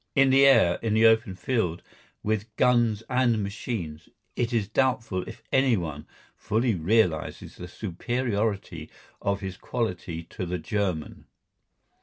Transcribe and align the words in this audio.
In 0.15 0.31
the 0.31 0.47
air, 0.47 0.79
in 0.81 0.95
the 0.95 1.05
open 1.05 1.35
field, 1.35 1.83
with 2.23 2.55
guns 2.55 3.03
and 3.07 3.43
machines, 3.43 4.09
it 4.35 4.51
is 4.51 4.67
doubtful 4.67 5.23
if 5.27 5.43
anyone 5.51 6.07
fully 6.35 6.73
realises 6.73 7.55
the 7.55 7.67
superiority 7.67 8.89
of 9.21 9.41
his 9.41 9.57
quality 9.57 10.23
to 10.23 10.47
the 10.47 10.57
German. 10.57 11.25